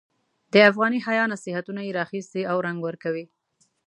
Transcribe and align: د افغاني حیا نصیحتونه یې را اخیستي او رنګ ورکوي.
د 0.53 0.55
افغاني 0.69 0.99
حیا 1.07 1.23
نصیحتونه 1.33 1.81
یې 1.85 1.91
را 1.97 2.01
اخیستي 2.07 2.41
او 2.51 2.57
رنګ 2.67 2.79
ورکوي. 2.83 3.25